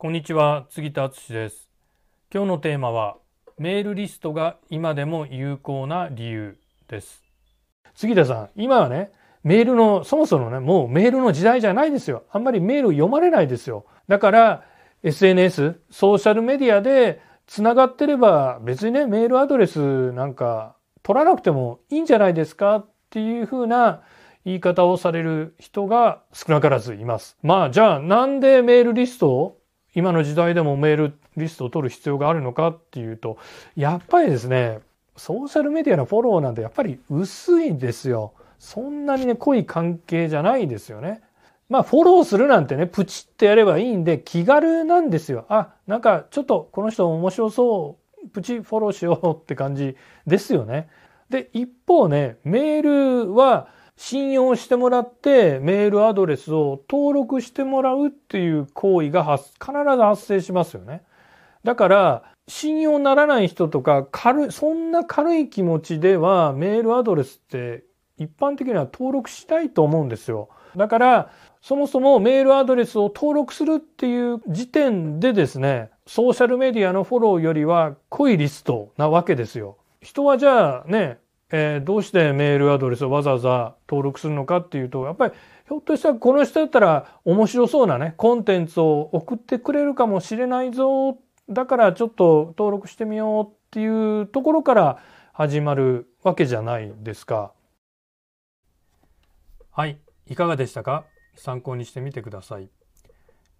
[0.00, 1.68] こんにちは杉田敦です。
[2.32, 3.16] 今日のテーマは
[3.58, 6.56] メールリストが今でも有効な理由
[6.86, 7.24] です。
[7.96, 9.10] 杉田さん今はね
[9.42, 12.22] メールのそもそもねもうメールの時代じゃないですよ。
[12.30, 13.86] あんまりメール読まれないですよ。
[14.06, 14.64] だから
[15.02, 24.02] SNS ソーシャルメディアでつながってれば別にねメールアドレスなんか取らなくてもいいんじゃないですかっていうふうな
[24.44, 27.36] 言い方をされる人が少なからずいます。
[27.42, 29.57] まあじゃあなんでメールリストを
[29.94, 33.38] 今の時代でもメールリストを取る必要があるのかっていうと、
[33.76, 34.80] やっぱりですね、
[35.16, 38.32] ソーシャルメディアのフォローなんてやっぱり薄いんですよ。
[38.58, 41.22] そんなにね、濃い関係じゃないですよね。
[41.68, 45.44] まあ、フォローするなんてね、プチってやればいいんで、気軽なんですよ。
[45.48, 50.88] あ、なんか、ちょっとこの人面白そう、プチフォローしようって感じですよね。
[51.28, 53.68] で、一方ね、メールは、
[53.98, 61.02] 信用してもらってメールアドレスを登録してもらうっていう行為が必ず発生しますよね。
[61.64, 67.82] だから信用ならない人とか軽、そんな軽い気持ちではメールアドレスって
[68.16, 70.48] 一般的には登録したいと思うんですよ。
[70.76, 79.76] だからそもそもメールアドレスを登録するっていう時点でですね、ソーシャルメディアのフォローよりは濃いリストなわけですよ。
[80.00, 81.18] 人はじゃあね、
[81.50, 85.34] えー、どうしてメールアドレスをわざわざ登録するのかっていうと、やっぱり
[85.66, 91.18] ひょっとしたらこの人だったら面白そうなね、コンテンツを送ってくれるかもしれないぞ。
[91.48, 94.98] だからちょっと登録してみようっていうところから
[95.32, 97.52] 始まるわけじゃないですか。
[99.70, 101.04] はい、いかがでしたか？
[101.36, 102.68] 参考にしてみてください。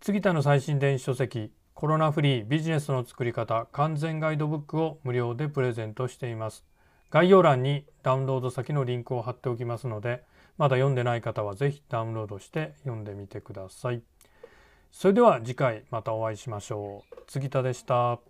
[0.00, 6.64] 次田の最新電子書籍コロナフリービジネスの作り方完全ガイドブックを無料でプレゼントしています。
[7.10, 10.22] 概要欄にダウンロード先のリンクを貼っておきますので
[10.58, 14.02] まだ読んでない方は是非ダウンロードして読んでみてください。
[14.90, 17.16] それでは次回またお会いしましょう。
[17.28, 18.20] 杉田でした。